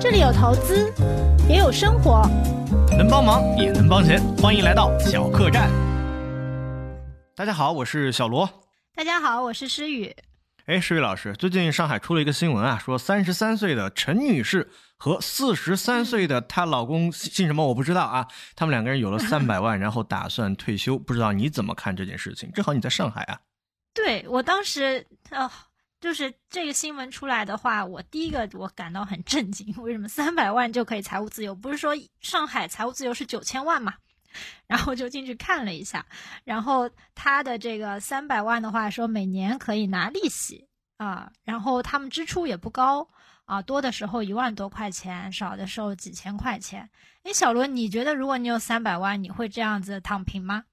[0.00, 0.94] 这里有投资，
[1.48, 2.22] 也有生活，
[2.96, 5.68] 能帮忙也能帮钱，欢迎来到小客栈。
[7.34, 8.48] 大家好，我是小罗。
[8.94, 10.14] 大家好，我是诗雨。
[10.66, 22.52] 哎，诗雨老师，最近上海出了一个新闻啊，说三十三岁的陈女士和四十三岁的她老公姓什么我不知道啊，他们两个人有了 三百万，然后打算退休，不知道你怎么看这件事情？
[22.52, 23.40] 正好你在上海啊。
[23.92, 25.50] 对我当时呃。
[26.00, 29.74] 就是这个新闻出来的话，我第一个我感到很震惊。
[29.78, 31.54] 为什么三百万就可以财务自由？
[31.54, 33.94] 不是说上海财务自由是九千万嘛？
[34.68, 36.06] 然后就进去看了一下，
[36.44, 43.08] 然后他的这个三百万的话，说每年可以拿利息啊，然后他们支出也不高
[43.46, 46.88] 啊，多的时候一万多块钱，少的时候几千块钱。
[47.24, 50.64] 哎，小罗，你觉得如果你有三百万，你会这样子躺平吗？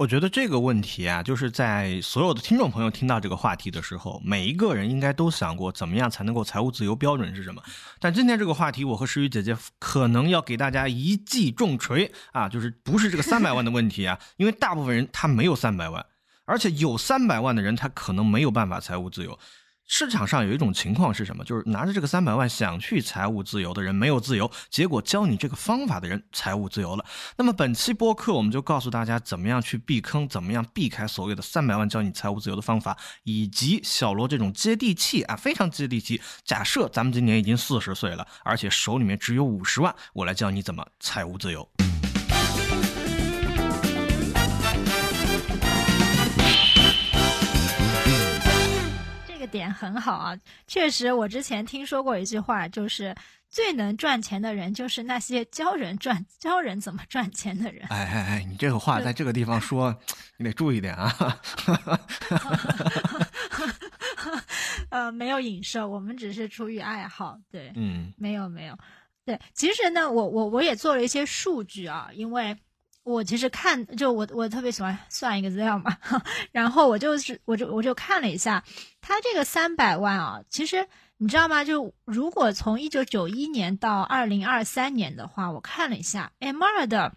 [0.00, 7.62] 我觉得这个问题啊，就是在所有的听众朋友听到这个话题的时候，每一个人应该都想过怎么样才能够财务自由，标准是什么。
[7.98, 16.06] 但今天这个话题，我和诗雨姐姐可能要给大家一记重锤啊，就是不是这个三百万的问题啊，因为大部分人他没有三百万，
[16.46, 19.38] 而且有三百万的人他可能没有办法财务自由。
[19.92, 21.44] 市场上有一种情况是什么？
[21.44, 27.04] 就是拿着这个三百万想去财务自由的人没有自由，结果教你这个方法的人财务自由了。
[27.36, 36.22] 那么本期播客我们就告诉大家怎么样去避坑，怎么样避开所谓的三百万教你财务自由的方法，以及小罗这种接地气啊，非常接地气。
[36.44, 41.68] 假设咱们今年已经四十岁了，而且手里面只有五十万，我来教你怎么财务自由。
[49.50, 53.14] 点很好啊，确实，我之前听说过一句话，就是
[53.50, 57.86] 最能赚钱的人，就是那些教人赚、教人怎么赚钱的人。
[57.88, 59.94] 哎哎哎，你这个话在这个地方说，
[60.38, 61.14] 你得注意点啊。
[64.90, 68.78] 呃，没有影射，我们只是出于爱好，对，嗯，没有没有，
[69.24, 72.56] 对，其实呢，我我我也做了一些数据啊，因为。
[73.02, 75.96] 我其实看，就我我特别喜欢算一个资料嘛，
[76.52, 78.62] 然后我就是我就我就看了一下，
[79.00, 80.86] 他这个三百万啊，其实
[81.16, 81.64] 你知道吗？
[81.64, 87.14] 就如果从一九九一年到二零二三年的话，我看了一下 M 二的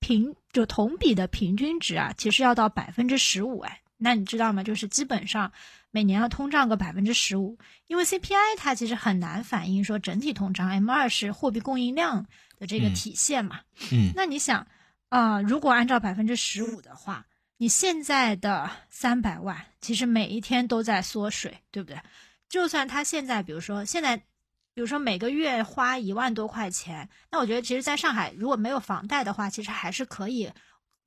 [0.00, 4.62] 平就同比的平均值啊，其实要到百分之十五哎，那你知道吗？
[4.62, 5.52] 就是基本上
[5.90, 7.58] 每年要通胀个百分之十五，
[7.88, 12.26] 因为 CPI 它其实很难反映说整体通胀，M 二是货币供应量
[12.58, 13.60] 的这个体现嘛，
[13.92, 14.66] 嗯，那你想。
[15.08, 17.26] 啊，如果按照百分之十五的话，
[17.58, 22.00] 你现在的三百万其实每一天都在缩水，对不对？
[22.48, 30.50] 就算他现在，比如说现在，比如说每个月花一万多块钱，那我觉得其实在上海如果没有房贷的话，其实还是可以，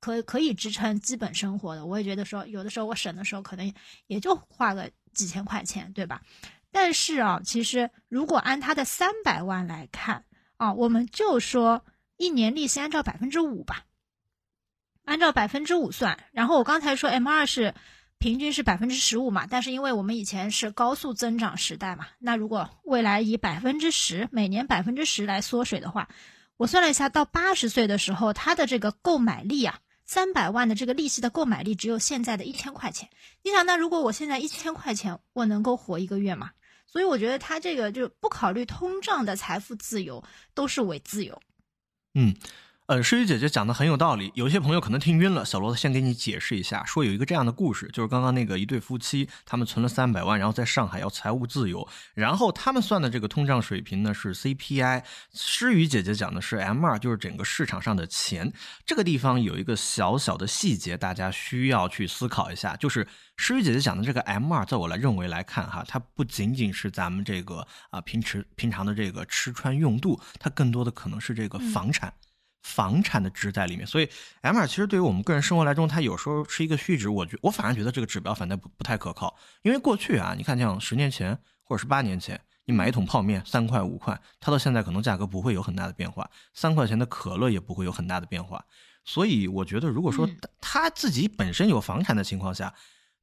[0.00, 1.84] 可可以支撑基本生活的。
[1.84, 3.72] 我也觉得说，有的时候我省的时候可能
[4.06, 6.20] 也就花个几千块钱，对吧？
[6.72, 10.24] 但是啊，其实如果按他的三百万来看
[10.56, 11.84] 啊，我们就说
[12.16, 13.84] 一年利息按照百分之五吧。
[15.10, 17.74] 按照百分之五算，然后我刚才说 M 二是
[18.18, 26.08] 平均是百分之十五嘛，但是因为我们以前是高速增长时代嘛，那如果未来以百分之十每年百分之十来缩水的话，
[26.56, 33.10] 我算了一下，到八十岁的时候，他的这个购买力啊，三百万的这个利息的购买力只有现在的一千块钱。
[33.42, 36.52] 你想，那如果我现在一千块钱，我能够活一个月吗？
[36.86, 40.22] 所以我觉得他这个就不考虑通胀的财富自由
[40.54, 41.42] 都是伪自由。
[42.14, 42.36] 嗯。
[42.90, 45.44] 呃，诗雨姐姐讲的很有道理，有些朋友可能听晕了。
[45.44, 58.52] 小罗先给你解释一下，说有一个这样的故事，就是刚刚那个一对夫妻，他们存了三百万，然后在上海要财务自由，然后他们算的这个通胀水平呢是 CPI，诗雨姐姐讲的是 M 二，就是整个市场上的钱。
[58.84, 72.12] 这个地方有一个小小的细节，大家需要去思考一下，就是诗雨姐姐讲的这个 M 二，在我来认为来看哈，它不仅仅是咱们这个啊平时平常的这个吃穿用度，它更多的可能是这个房产。
[72.62, 74.08] 房产的值在里面，所以
[74.42, 77.08] M 二其实对于我们个人生活来中，它有时候是一个虚值。
[77.08, 88.64] 我觉我反而觉得这个指标反正不不太可靠，因为过去啊，你看像十年前或者是八年前，你买一桶泡面三块五块，它到现在可能价格不会有很大的变化，三块钱的可乐也不会有很大的变化。
[89.04, 90.28] 所以我觉得，如果说
[90.60, 92.74] 他自己本身有房产的情况下，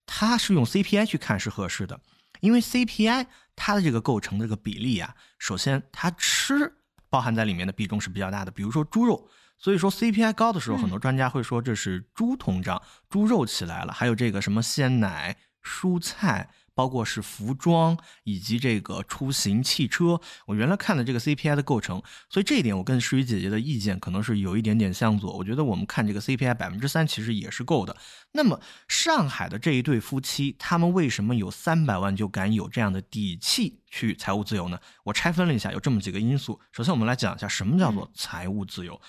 [0.06, 2.00] 他是用 CPI 去看是合适的，
[2.40, 6.74] 因为 CPI 它的这个构成的这个比例啊，首先它吃。
[7.10, 20.22] 包含在里面的比重是比较大的，比如说猪肉，所以说 CPI 高的时候，很多专家会说这是猪通胀，猪肉起来了，还有这个什么鲜奶、蔬菜、包括是服装以及这个出行汽车。
[20.46, 25.36] 我原来看的这个 CPI 的构成，所以这一点我跟诗雨姐姐的意见可能是有一点点相左。
[25.36, 27.98] 我觉得我们看这个 CPI 百分之三其实也是够的。
[28.32, 34.80] 那么上海的这一对夫妻，他们为什么有三百万就敢有这样的底气去财务自由呢？
[35.04, 36.60] 我拆分了一下，有这么几个因素。
[36.72, 39.02] 首先，我们来讲一下什么叫做财务自由。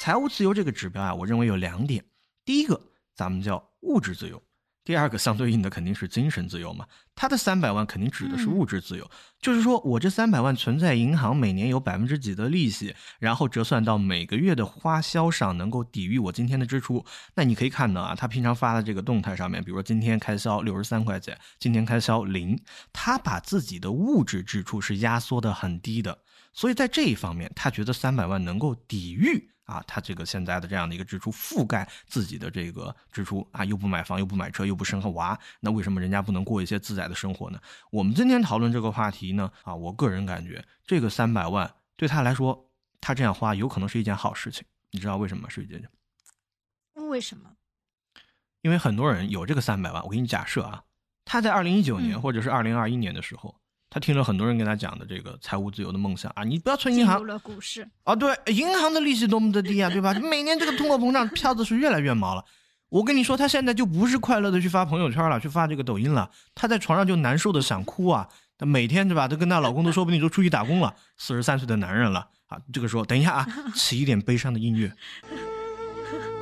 [0.00, 2.04] 财务自由这个指标啊，我认为有两点。
[2.44, 2.78] 第一个，
[3.14, 4.36] 咱们叫物质自由；
[4.84, 6.86] 第二个，相对应的肯定是精神自由嘛。
[7.14, 9.10] 他的三百万肯定指的是物质自由，
[9.40, 17.02] 就是说我这三百万存在银行，每年有百分之几的利息，然后折算到每个月的花销上，能够抵御我今天的支出。
[17.34, 22.60] 那你可以看到啊，他平常发的这个动态上面，比如说今天开销六十三块钱，今天开销零，
[22.92, 26.18] 他把自己的物质支出是压缩的很低的，
[26.52, 29.53] 所以在这一方面，他觉得三百万能够抵御。
[29.64, 37.58] 啊，他这个现在的这样的一个支出，覆盖自己的这个支出啊，又不买房，又不买车，又不生个娃，那为什么人家不能过一些自在的生活呢？
[37.90, 42.70] 我们今天讨论这个话题呢，啊，我个人感觉这个三百万对他来说，
[43.00, 44.64] 他这样花有可能是一件好事情。
[44.90, 45.88] 你知道为什么吗，水姐姐？
[47.08, 47.50] 为什么？
[48.62, 50.84] 因为很多人有这个三百万，我给你假设啊，
[51.24, 53.54] 他在二零一九年或者是二零二一年的时候。
[53.94, 57.16] 他听了很多人跟他讲的这个财务自由的梦想啊，你不要存银行。
[57.16, 60.12] 进入了股市啊，对，银行的利息多么的低啊，对吧？
[60.14, 62.44] 每年这个通货膨胀票子是越来越毛了。
[62.88, 68.28] 我跟你说，他现在就不是快乐的去发朋友圈了，去发这个抖音了，他在床上就难受的想哭啊。
[68.58, 70.92] 他每天对吧，都跟他老公都说不定都出去打工了。
[71.16, 73.46] 四十三岁的男人了啊，这个时候等一下啊，
[73.76, 74.92] 起一点悲伤的音乐。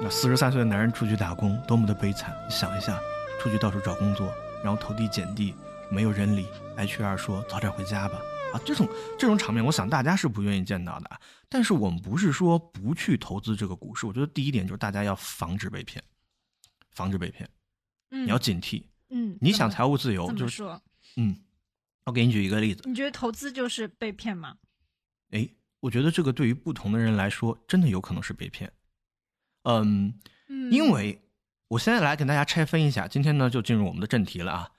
[0.02, 2.98] 那四十三岁的男人出去打工多么的悲惨，你想一下，
[3.42, 4.32] 出去到处找工作，
[4.64, 5.54] 然后投递简历。
[5.92, 6.46] 没有人理
[6.78, 8.18] ，HR 说早点回家吧。
[8.54, 11.20] 啊，这种这种场面，我想大家是不愿意见到的。
[11.50, 16.02] 但是我们不是说不去投资这个股市，我觉得第一点就是大家要防止被骗，
[16.90, 17.48] 防止被骗。
[18.10, 18.84] 嗯，你要警惕。
[19.10, 20.80] 嗯，你想财务自由，就是说，
[21.16, 21.36] 嗯，
[22.04, 22.82] 我给你举一个例子。
[22.86, 24.56] 你觉得投资就是被骗吗？
[25.30, 25.46] 哎，
[25.80, 28.72] 我觉得这个对于不同的人来说，真的有可能是被骗。
[29.64, 30.14] 嗯，
[30.70, 31.22] 因为
[31.68, 34.71] 我现在来给大家拆分一下，今天呢就进入我们的正题了啊。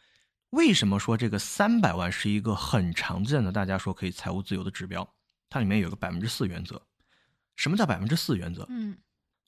[0.54, 5.16] 为什么说这个三百万是一个很常见的，大家说可以财务自由的指标？
[5.50, 6.80] 它里面有个百分之四原则。
[7.56, 8.64] 什么叫百分之四原则？
[8.70, 8.96] 嗯，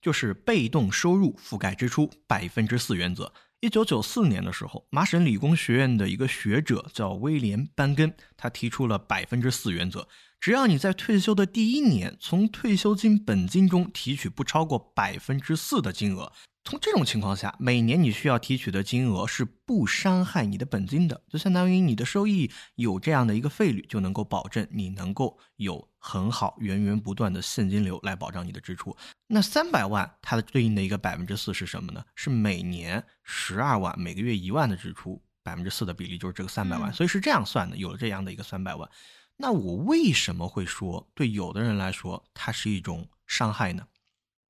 [0.02, 3.32] 就是被动收入覆盖支出百分之四原则。
[3.60, 10.08] 一九九四年的时候，麻省理工学院的一个学者叫威廉班根，他提出了百分之四原则。
[10.40, 16.32] 只要你在退休的第一年，从退休金本金中提取不超过百分之四的金额。
[16.68, 28.98] 从这种情况下，每年你需要提取的金额是不伤害你的本金的，就相当于你的收益有这样的一个费率，就能够保证你能够有很好源源不断的现金流来保障你的支出。
[29.28, 32.04] 那三百万它的对应的一个百分之四是什么呢？
[32.16, 37.78] 是每年十二万，每个月一万的支出，百分之四的比例就是这个三百万，所以是这样算的。
[37.78, 38.90] 有了这样的一个三百万，
[39.38, 43.86] 那我为什么会说对有的人来说它是一种伤害呢？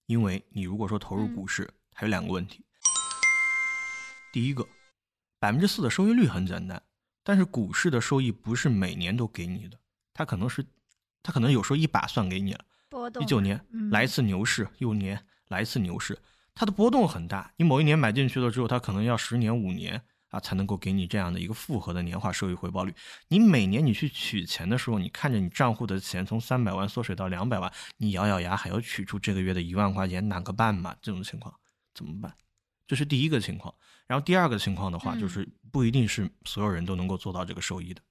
[0.06, 2.62] 因为你如果说投入股市，还有两个问题。
[4.34, 4.68] 第一个，
[5.40, 6.84] 百分之四的收益率很简单，
[7.24, 9.80] 但是股市的收益不是每年都给你的，
[10.14, 10.66] 它可能是，
[11.24, 12.66] 它可能有时候一把算给你了。
[13.22, 16.20] 一九年来一次牛市，一五年来一次牛市，
[16.54, 17.54] 它的波动很大。
[17.56, 20.02] 你某一年买进去了之后，它可能要十年五年
[20.32, 22.94] 啊才能够给你这样的一个复合的年化收益回报率。
[23.30, 30.94] 你每年你去取钱的时候，你看着你账户的钱从三百万缩水到两百万，你咬咬牙还要取出这个月的一万块钱，哪个办嘛？
[31.02, 31.58] 这种情况。
[31.96, 32.36] 怎么办？
[32.86, 33.74] 这是第一个情况。
[34.06, 38.02] 然后第二个情况的话，就是不一定是所有人都能够做到这个收益的。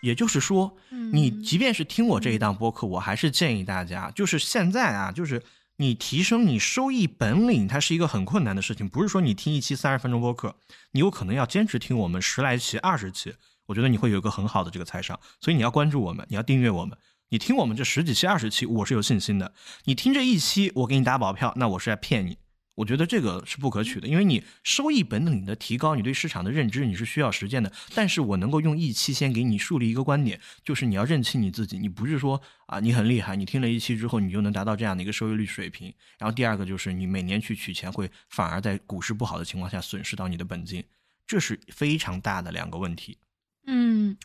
[0.00, 0.76] 也就是说，
[1.12, 5.42] 你即便是听我这一档播客，我还是建议大家，就是现在啊，就是
[5.78, 8.88] 你提升你收益本领，它是一个很困难的事情。
[8.88, 10.54] 不是说你听一期三十分钟播客，
[10.92, 13.34] 你有可能要坚持听我们十来期、二十期，
[13.66, 15.18] 我觉得你会有一个很好的这个财商。
[15.40, 16.96] 所以你要关注我们，你要订阅我们。
[17.30, 19.52] 你听我们这十几期、二十期，我是有信心的。
[19.84, 22.38] 你听这一期，我给你打保票，那我是在骗你。
[22.76, 27.70] 我觉得这个是不可取的，因为你收益本领的提高，你对市场的认知，你是需要实践的。
[27.92, 35.92] 但是我能够用一期先给你树立一个观点，就是你要认清你自己，你不是说啊你很厉害，你听了一期之后你就能达到这样的一个收益率水平。
[36.18, 40.82] 然后第二个就是你每年去取钱，会反而在股市不好的情况下损失到你的本金，
[41.26, 43.18] 这是非常大的两个问题。
[43.66, 44.16] 嗯，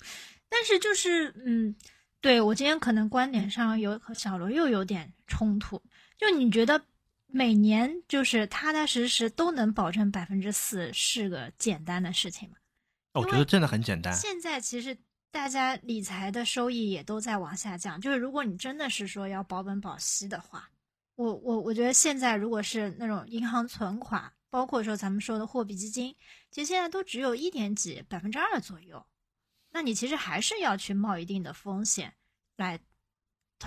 [0.47, 1.75] 但是就是嗯。
[2.23, 5.83] 对我今天可能观点上有和小罗又有点冲突，
[6.17, 6.81] 就你觉得
[7.27, 12.55] 每年就是踏踏实实都能保证百分之四是个简单的事情吗？
[13.11, 14.15] 我觉得真的很简单。
[14.15, 14.97] 现在其实
[15.31, 20.69] 大家理财的收益也都在往下降，就是如果你真的是说要保本保息的话，
[21.15, 26.15] 我我我觉得现在如果是那种银行存款包括说咱们说的货币基金，
[26.51, 29.05] 其实现在都只有一点几百分之二左右。
[29.73, 32.13] 那你其实还是要去冒一定的风险
[32.55, 32.79] 来，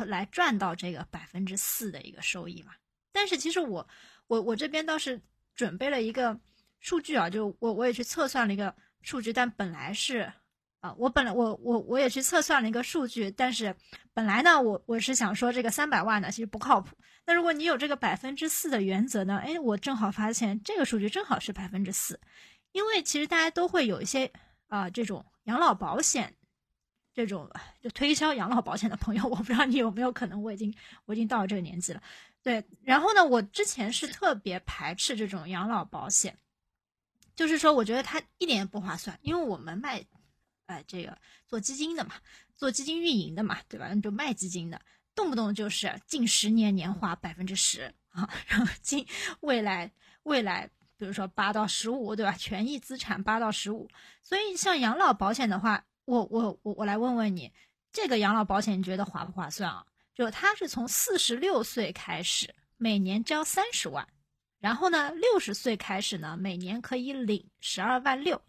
[0.06, 2.72] 来赚到这个百分之四的一个收益嘛。
[3.12, 3.86] 但是其实我
[4.28, 5.20] 我我这边倒是
[5.54, 6.40] 准备了一个
[6.80, 10.32] 数据啊，就我我也去测算了一个数据，但本来是。
[10.80, 13.74] 啊，我本来我我我也去测算了一个数据，但是
[14.12, 16.94] 本来呢，我我是想说这个三百万呢其实不靠谱。
[17.24, 22.20] 那如果你有这个百分之四的原则呢，哎，我正好发现这个数据正好是百分之四，
[22.72, 24.30] 因为其实大家都会有一些
[24.68, 26.34] 啊这种养老保险，
[27.14, 32.02] 这种就推销养老保险的朋友，我不知道你有没有可能，我已经我已经到了这个年纪了，
[32.42, 32.64] 对。
[32.82, 36.38] 然后呢，我之前是特别排斥这种养老保险，
[37.34, 40.04] 就是说我觉得它一点也不划算，因为我们卖。
[40.66, 42.16] 哎，这个做基金的嘛，
[42.56, 43.94] 做基金运营的嘛，对吧？
[44.02, 44.80] 就卖基金的，
[45.14, 49.06] 动不动就是近十年年化百分之十啊， 然后近
[49.42, 49.92] 未来
[50.24, 52.32] 未来，比如说八到十五，对吧？
[52.32, 53.88] 权益资产八到十五，
[54.22, 57.52] 所以像养老保险的话，我我我我来问问你，
[57.92, 59.84] 这个养老保险你觉得划不划算啊？
[60.14, 64.06] 就它是从四十六岁开始，每年交三十万，
[64.60, 68.40] 然后呢，六十岁开始呢，每年可以领十二万六，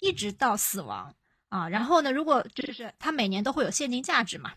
[0.00, 1.14] 一直到死亡。
[1.48, 2.10] 啊，然后呢？
[2.10, 4.54] 如果就是它每年都会有现金价值嘛，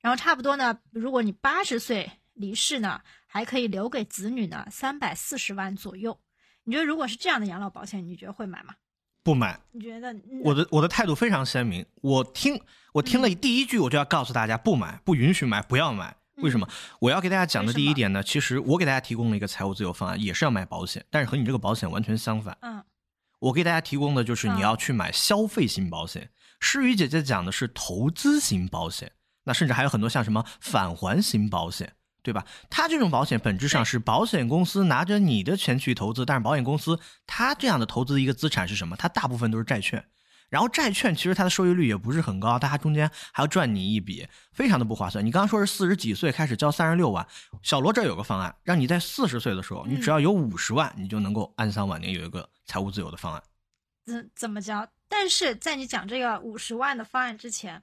[0.00, 6.16] 然后差不多呢，如果你八十岁离世呢，还可以留给子女呢三百四十万左右。
[6.66, 8.74] 你觉得如果是这样的养老保险，你觉得会买吗？
[9.22, 9.58] 不买。
[9.72, 10.14] 你觉得？
[10.42, 12.60] 我的我的态度非常鲜明，我听
[12.92, 16.16] 我听了第一句，我就要告诉大家不买，不允许买，不要买。
[16.36, 16.68] 为什么？
[17.00, 18.22] 我要给大家讲的第一点呢？
[18.22, 22.56] 其实我给大家提供了一个财务自由方案，也是要买保险，但是和你这个保险完全相反。
[22.60, 22.84] 嗯。
[23.38, 26.30] 我给大家提供的就是你要去买消费型保险。
[26.58, 29.12] 诗雨姐姐讲的是投资型保险，
[29.44, 31.92] 那甚至还有很多像什么返还型保险，
[32.26, 32.44] 对吧？
[32.68, 38.96] 它这种保险本质上是保险公司拿着你的钱去投资，但是保险公司它这样的投资的一个资产是什么？
[38.96, 40.04] 它大部分都是债券，
[40.48, 45.24] 然后债券其实它的收益率也不是很高，它中间还要赚你一笔，非常的不划算。
[45.24, 47.24] 你刚刚说是四十几岁开始交三十六万，
[47.62, 53.40] 小罗这有个方案，让你在四十岁的时候，你只要有五十万，你就能够安享晚年，有一个财务自由的方案。
[54.04, 54.88] 怎怎么交？
[55.08, 57.80] 但是在你讲这个五十万的方案之前，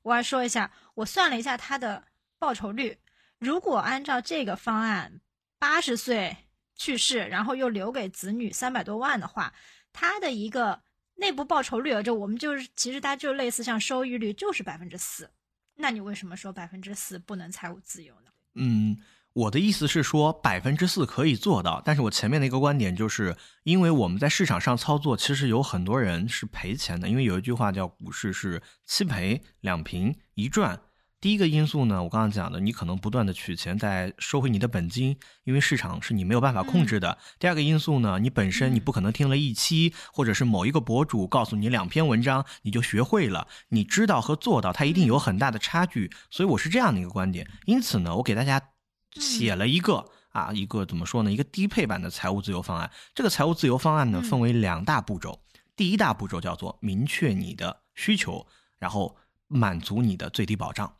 [0.00, 2.04] 我要说一下，我算了一下它的
[2.38, 2.98] 报酬率。
[3.42, 5.20] 如果按照这个方案，
[5.58, 6.36] 八十岁
[6.76, 9.52] 去世，然后又留给子女三百多万的话，
[9.92, 10.80] 它的一个
[11.16, 15.28] 内部报酬率，就我们就是其实它就类似像收益率，就是百分之四。
[15.74, 18.30] 那你为什么说百分之四不能财务自由呢？
[18.54, 18.96] 嗯。
[19.34, 27.08] 我的意思是说，百分之四可以做到，但是我前面的一个观点就是，因为我们在市场上操作，其实有很多人是赔钱的。
[27.08, 30.78] 因为有一句话叫“股市是七赔两平一赚”。
[31.22, 37.16] 第一个因素呢，我刚刚讲的，你可能不断的取钱再收回你的本金，因为市场是你没有办法控制的。
[37.38, 43.46] 第二个因素呢，你本身你不可能听了一期，或者是某一个博主告诉你两篇文章，你就学会了。
[43.68, 46.10] 你知道和做到，它一定有很大的差距。
[46.28, 47.48] 所以我是这样的一个观点。
[47.66, 48.60] 因此呢，我给大家。
[49.16, 51.30] 写了一个啊，一个怎么说呢？
[51.30, 52.90] 一个低配版的财务自由方案。
[53.14, 55.38] 这个财务自由方案呢，分为两大步骤。
[55.76, 58.46] 第一大步骤叫做明确你的需求，
[58.78, 59.14] 然后
[59.52, 60.92] 满足你的最低保障。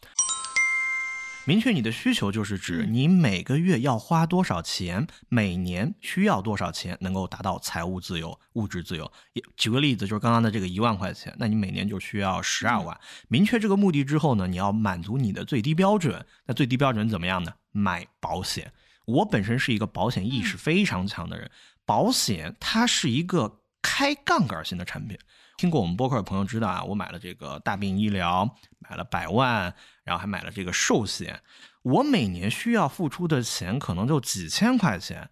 [1.44, 9.10] 明确你的需求，就是指你每个月要花多少钱，每年需要多少钱，能够达到财务自由、物质自由。
[9.32, 12.96] 也举个例子，就是刚刚的这个一万块钱，那你每年就需要十二万。
[13.26, 16.24] 明确这个目的之后呢，你要满足你的最低标准。
[16.46, 17.52] 那最低标准怎么样呢？
[17.72, 18.72] 买保险。
[19.04, 21.50] 我本身是一个保险意识非常强的人，
[21.84, 25.18] 保险它是一个开杠杆型的产品。
[25.56, 31.40] 听过我们播客的朋友知道啊，我买了这个大病医疗，买了百万，然后还买了这个寿险。
[31.82, 35.30] 我每年需要付出的钱可能就几千块钱，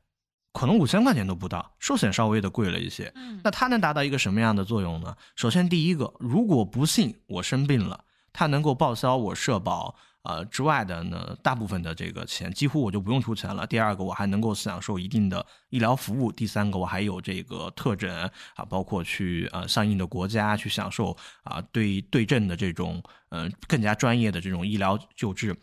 [0.53, 1.75] 可能五千块钱都不到。
[1.79, 3.13] 寿险稍微的贵了一些，
[3.43, 5.17] 那它能达到一个什么样的作用呢？
[5.37, 9.97] 首先，第一个，如果不幸我生病了，它能够报销我社保。
[10.23, 13.67] 呃，之外的呢，大部分的这个钱几乎我就不用出钱了。
[13.67, 16.31] 第二个，我还能够享受一定的医疗服务。
[16.31, 18.15] 第三个，我还有这个特诊
[18.55, 25.57] 啊，包括去呃相应的国家去享受啊对对症的这种嗯更加专业的这种医疗救治。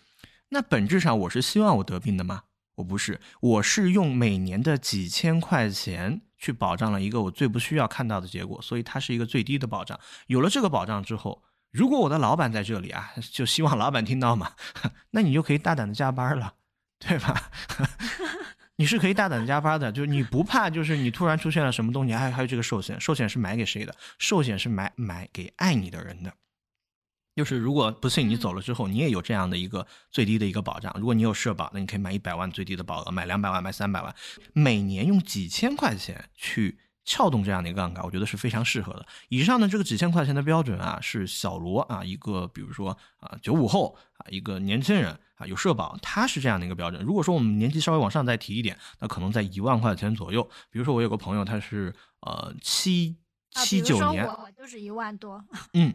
[0.50, 2.42] 那本质上我是希望我得病的吗？
[2.78, 10.00] 我不是，我是用每年的几千块钱去保障了一个我最不需要看到的结果，所以它是一个最低的保障。
[10.26, 11.44] 有了这个保障之后。
[11.72, 14.54] 如果我的老板在这里啊，就希望老板听到嘛，
[15.12, 16.56] 那你就可以大胆的加班了，
[17.00, 17.52] 对吧？
[18.80, 23.96] 你是可以大胆的加班的，就是你不怕，就是你突然出现了什么东西，还还有这个寿险，寿险是买给谁的？
[24.20, 26.34] 寿险是买买给爱你的人的。
[27.36, 30.92] 就是如果不信你走了之后，你也有这样的一个最低的一个保障。
[30.98, 34.16] 如果你有社保，那你可以买一百万最低的保额，买两百万，买三百万，
[34.54, 39.06] 每年用几千块钱去撬动这样的一个杠杆，我觉得是非常适合的。
[39.30, 47.02] 以上的这个几千块钱的标准啊，是小罗啊一个，比如说啊九五后啊一个年轻人啊有社保，他是这样的一个标准。
[47.02, 50.44] 如果说我们年纪稍微往上再提一点，那可能在一万块钱左右。
[50.70, 53.16] 比如说我有个朋友，他是呃七
[53.52, 55.42] 七九年，我就是一万多，
[55.74, 55.94] 嗯。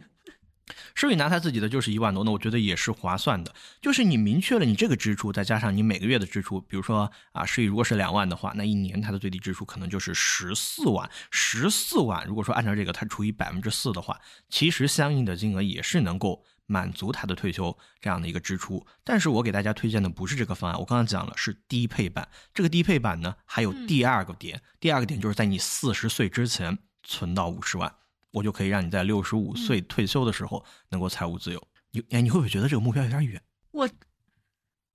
[0.95, 3.53] 施宇拿他自己的就是一万多，那我觉得也是划算的。
[3.81, 11.09] 就是你明确了你这个支出，再加上你每个月的支出，比如说啊，施宇如果是两万的话，那一年他的最低支出可能就是十四万。
[11.31, 18.85] 十四万，如果说按照这个他除以百分之四的话，其实相应的金额也是能够满足他的退休这样的一个支出。
[19.03, 22.27] 但是我给大家推荐的不是这个方案，我刚刚讲了是低配版。
[22.53, 27.93] 这个低配版呢，还有第二个点，第二个点就是在你四十岁之前存到五十万。
[28.33, 31.67] 我就可以让你在六十五岁退休的时候能够财务自由。
[31.91, 33.41] 你哎，你会不会觉得这个目标有点远？
[33.71, 33.87] 我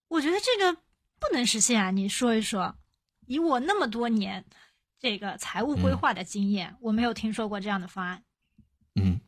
[0.08, 0.80] 我觉得这个
[1.20, 1.90] 不能实现啊！
[1.92, 2.76] 你说一说，
[3.26, 4.44] 以我那么多年
[4.98, 8.24] 这个财务规划的经验，我没有听说过这样的方案。
[8.96, 9.20] 嗯，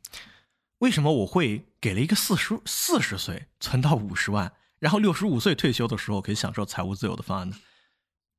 [0.79, 7.57] 为什么我会给了一个四十四十岁存到五十万，然后六十五岁退休的时候可以享受财务自由的方案呢？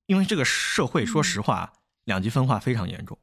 [0.07, 1.71] 因为这个社会，说实话，
[2.03, 3.17] 两极分化非常严重。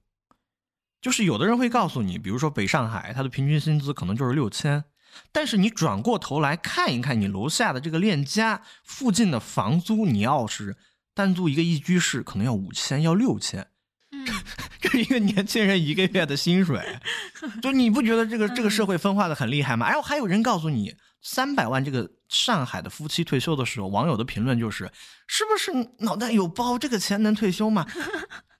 [1.01, 4.85] 就是有的人会告诉你，比如说北上海，它的平均薪资可能就是六千，
[5.33, 10.77] 但是你转过头来看一看你楼下的这个链家附近的房租，你要是
[11.15, 13.69] 单租一个一居室，可能要五千，要六千，
[14.11, 14.27] 嗯，
[14.81, 16.81] 这是一个年轻人一个月的薪水，
[17.63, 19.87] 就你不觉得这个这个社会分化的很厉害吗？
[19.87, 24.91] 然后还有人告诉你，三百万这个上海的夫妻退休的时候，网友的评论就是，
[25.27, 26.77] 是不是脑袋有包？
[26.79, 27.87] 这个钱能退休吗？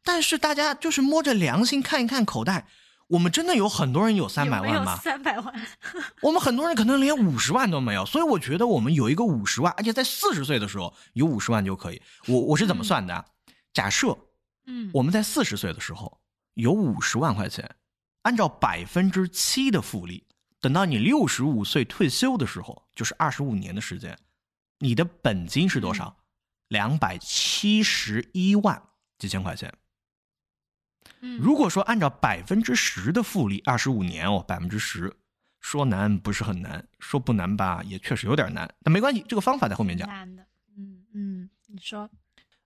[0.09, 2.67] 但是大家就是摸着良心看一看口袋，
[3.09, 4.97] 我们真的有很多人有三百万吗？
[4.97, 5.55] 三百万，
[6.23, 12.01] 我们很多人可能连五十万都没有，所以我觉得我们有一个五十万，而且在四十岁的时候有五十万就可以。
[12.27, 13.23] 我我是怎么算的？
[13.75, 14.17] 假设，
[14.65, 16.19] 嗯，我们在四十岁的时候
[16.55, 17.71] 有五十万块钱，
[18.23, 20.27] 按照百分之七的复利，
[20.59, 24.19] 等到你六十五岁退休的时候，就是二十五年的时间，
[24.79, 26.17] 你的本金是多少？
[26.69, 28.83] 两百七十一万
[29.19, 29.71] 几千块钱。
[31.41, 35.13] 如果说按照百分之十的复利，二十五年哦，百分之十，
[35.61, 38.73] 说难不是很难，说不难吧，也确实有点难。
[38.81, 40.07] 那没关系，这个方法在后面讲。
[40.07, 40.47] 难的，
[40.77, 42.09] 嗯嗯，你说，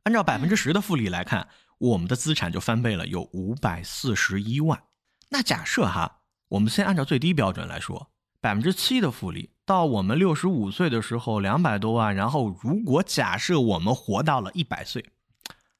[0.02, 1.48] 按照百分之十的复利来看，
[1.78, 4.82] 我们的资产就翻倍了，有五百四十一万。
[5.30, 15.10] 那假设哈，我们先按照最低标准来说，百分之七的复利，到我们六十五岁的时候两百多万，然后如果假设我们活到了一百岁，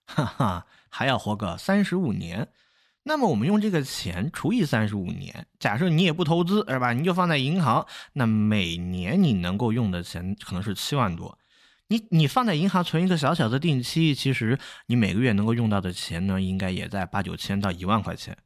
[0.06, 2.48] 哈哈，还要活个三十五年。
[3.04, 6.92] 那么我们用这个钱除以三十五年，假设你也不投资，是吧？
[6.92, 11.38] 你就放在银行，那每年你能够用的钱可能是七万多。
[11.88, 18.38] 你你放在银行存一个小小的定期，其实你每个月能够用到的钱呢，应该也在八九千到一万块钱。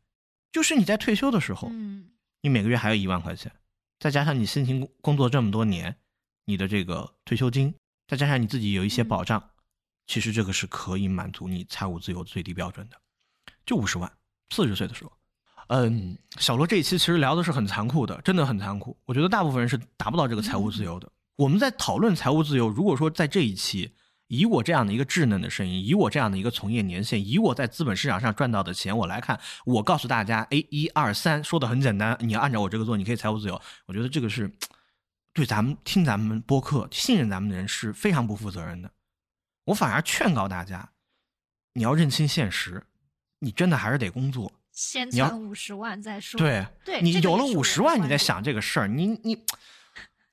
[0.50, 2.08] 就是你在退休的时候，嗯，
[2.40, 3.52] 你每个月还有一万块钱，
[4.00, 5.94] 再加上你辛勤工作这么多年，
[6.46, 7.74] 你的这个退休金，
[8.08, 9.50] 再加上你自己有一些保障，
[10.06, 12.96] 其实这个是可以满足你财务自由最低标准的，
[13.66, 14.10] 就五十万。
[14.50, 15.12] 四十岁的时候，
[15.68, 18.96] 嗯，小罗这一期其实聊的是很残酷的，真的很残酷。
[19.04, 21.10] 我觉得大部分人是达不到这个财务自由的。
[21.36, 23.92] 我们在讨论财务自由，如果说在这一期，
[24.28, 33.60] 以我这样的一个稚嫩的声音，以我这样的一个从业年限，以我在资本市场上赚到的钱，我来看，我告诉大家，哎，一二三，说的很简单，你要按照我这个做，你可以财务自由。
[33.86, 34.50] 我觉得这个是
[35.34, 38.90] 对咱们听咱们播客、信任咱们的人是非常不负责任的。
[39.64, 40.88] 我反而劝告大家，
[41.74, 42.82] 你要认清现实。
[43.38, 46.38] 你真的还是得工作，先存五十万再说。
[46.38, 49.38] 对，对你有了五十万，你在想这个事儿，你你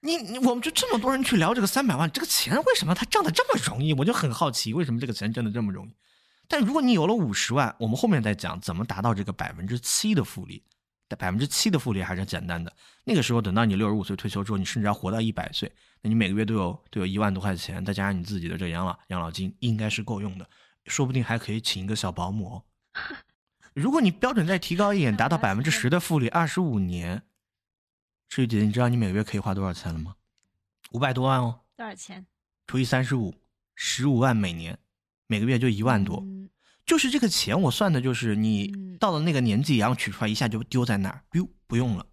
[0.01, 3.93] 你你，我们就这么多人去聊这个三百万，这个钱为什么它挣的这么容易？
[3.93, 5.93] 我就很好奇，为什么这个钱挣的这么容易？
[6.47, 10.63] 但如果你有了五十万，我们后面再讲怎么达到这个百分之七的复利。
[11.19, 12.73] 百分之七的复利还是简单的。
[13.03, 20.49] 那个时候，等到你六十五岁退休之后，你甚至要活到一百岁，那你每个月都有都有一万多块钱，再加上你自己的这养老养老金，应该是够用的，
[20.87, 22.59] 说不定还可以请一个小保姆。
[23.73, 27.23] 如果你标准再提高一点，达到百分之十的复利，二十五年，
[28.29, 30.15] 诗雨姐姐，你知道你每个月可以花多少钱了吗？
[30.91, 31.61] 五百多万哦。
[31.75, 32.25] 多少钱？
[32.67, 33.33] 除以三十五，
[33.75, 34.77] 十五万每年，
[35.27, 36.23] 每个月就一万多。
[36.85, 42.05] 就是这个钱，我算的就是你到了那个年纪，然后取出来一下就丢在那儿，不不用了。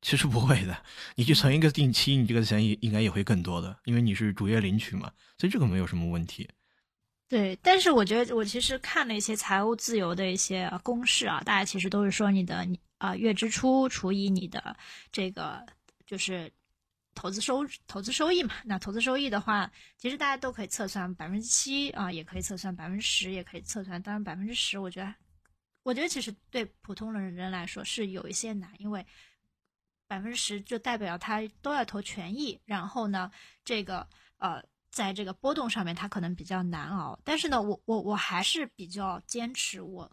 [0.00, 0.82] 其实不会的，
[1.16, 6.48] 你去存一个定期，你这个钱也应该也会更多的，因为你是逐月领取嘛，所以这个没有什么问题。
[7.28, 14.74] 对，但是我觉得我其实看了一些财务自由的一些公式啊，大家其实都是说你的啊月支出除以你的
[15.12, 15.62] 这个
[16.06, 16.50] 就是
[17.14, 18.54] 投资收投资收益嘛。
[18.64, 24.00] 那投资收益的话，其实大家都可以测算百分之七啊，也可以测算百分之十，也可以测算。
[24.00, 25.14] 当然百分之十，我觉得，
[25.82, 29.04] 我觉得其实对普通人人来说是有一些难，因为
[30.06, 33.30] 百分之十就代表他都要投权益，然后呢，
[33.66, 37.18] 这个呃，在这个波动上面它可能比较难熬。
[37.24, 40.10] 但是呢，我我我还是比较坚持我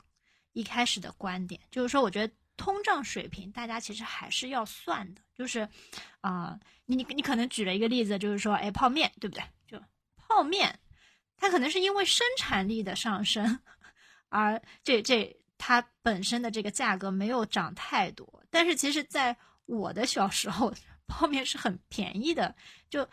[0.54, 2.34] 一开始的观点，就是说，我觉得。
[2.58, 5.68] 通胀水平，大家其实还是要算的，就是，
[6.22, 9.44] 啊，你你可能举了一个例子，就是说，哎，泡面，对不对？
[9.68, 9.78] 就
[10.16, 10.80] 泡面，
[11.36, 13.60] 它可能是因为生产力的上升，
[14.30, 18.42] 而这这它本身的这个价格没有涨太多。
[18.50, 19.36] 但是其实，在
[19.66, 20.74] 我的小时候，
[21.08, 22.56] 泡面是很便宜的，
[22.90, 23.06] 就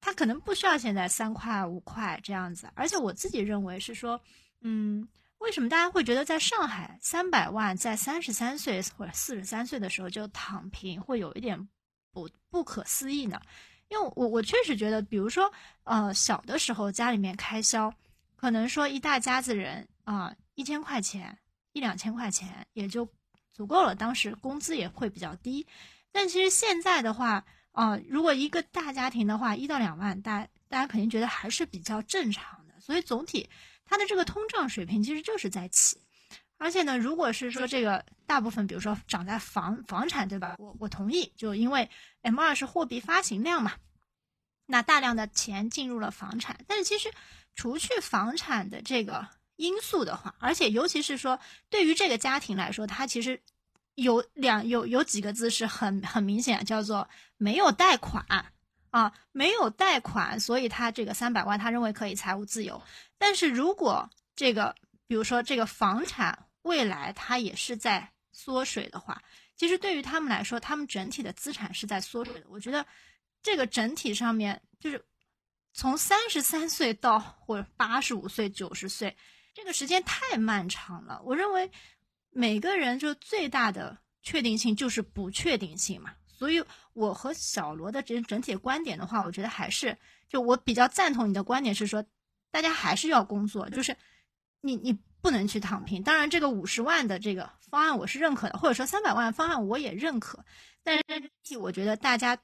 [0.00, 2.70] 他可能不需要现在三块五块这样子。
[2.74, 4.20] 而且我自己认为是说，
[4.60, 5.08] 嗯。
[5.40, 11.58] 为什么大家会觉得在上海三百万在三十三岁或者四十三岁的时候就躺平，会有一点
[12.12, 13.40] 不不可思议呢？
[13.88, 15.50] 因为我我确实觉得，比如说，
[15.84, 17.90] 呃，小的时候家里面开销，
[18.36, 21.38] 可能说一大家子人啊，一千块钱
[21.72, 23.08] 一两千块钱也就
[23.50, 25.66] 足够了，当时工资也会比较低。
[26.12, 32.80] 但其实现在的话，啊，如果一个大家庭的话，一到两万，大大家肯定觉得还是比较正常的。
[32.80, 33.48] 所以总体。
[33.92, 36.00] 它的这个通胀水平其实就是在起，
[36.58, 40.54] 而且呢，如果是说这个大部分，比如说涨在房房产，对吧？
[40.60, 41.90] 我我同意，就因为
[42.22, 43.72] M 二是货币发行量嘛，
[44.66, 47.12] 那大量的钱进入了房产，但是其实
[47.56, 53.42] 除去房产的这个因素的话，而且尤其是说对于这个家庭来说，它其实
[54.02, 58.24] 有两有有几个字是很很明显，叫做没有贷款。
[58.90, 62.82] 啊，没有贷款，所以他这个三百万，他认为可以财务自由。
[63.18, 64.74] 但是如果这个，
[65.06, 69.22] 比如说这个房产未来它也是在缩水的话，
[69.54, 72.46] 其实对于他们来说，他们整体的资产是在缩水的。
[72.48, 72.84] 我觉得
[73.44, 75.00] 这个整体上面就是
[75.72, 79.16] 从三十三岁到或者八十五岁、九十岁，
[79.54, 81.22] 这个时间太漫长了。
[81.24, 81.70] 我认为
[82.30, 86.14] 每个人就最大的确定性就是不确定性嘛。
[86.26, 86.64] 所以，
[86.94, 92.02] 我和小罗的整整体观点的话，我觉得还是就我比较赞同你的观点，是说
[92.50, 93.94] 大家还是要工作，就是
[94.62, 96.02] 你你不能去躺平。
[96.02, 100.42] 当然，这个五十万的这个方案我是认可的，或者说三百万方案我也认可。
[100.82, 100.96] 但
[101.44, 102.38] 是，我觉得大家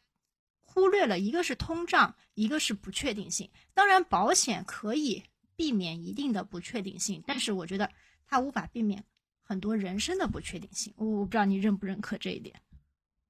[0.61, 3.51] 忽略了一个是通胀，一个是不确定性。
[3.73, 5.23] 当然，保险可以
[5.57, 7.91] 避免一定的不确定性，但是我觉得
[8.27, 9.03] 它无法避免
[9.47, 10.93] 很多人生的不确定性。
[10.97, 12.57] 我我不知道你认不认可这一点。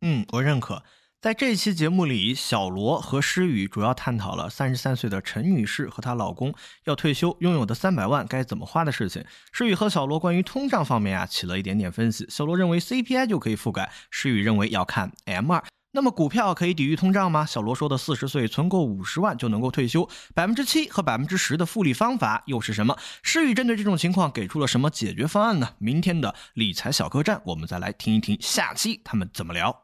[0.00, 0.82] 嗯，我认可。
[1.20, 9.24] 在这期节目里，小罗和诗雨主要探讨了三十三岁的陈女士和她老公要退休拥有的三百万该怎么花的事情。
[9.50, 12.26] 诗雨和小罗关于通胀方面啊起了一点点分析。
[12.28, 15.64] 小罗认为 CPI 就可以覆盖，诗雨认为要看 M 二。
[15.96, 17.46] 那么股票可以抵御通胀吗？
[17.46, 22.94] 小罗说的四十岁存够五十万就能够退休，百分之七和百分之十的复利方法又是什么？
[23.22, 25.70] 诗雨针对这种情况给出了什么解决方案呢？
[25.78, 29.74] 明天的理财小客栈，我们再来听一听下期他们怎么聊。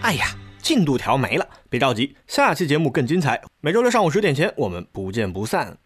[0.00, 0.28] 哎呀，
[0.62, 3.42] 进度条没了，别着急，下期节目更精彩。
[3.60, 5.76] 每周六上午十点前，我们不见不散。